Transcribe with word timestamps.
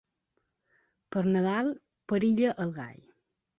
Per 1.17 1.23
Nadal 1.35 1.71
perilla 2.13 2.57
el 2.67 2.75
gall. 2.81 3.01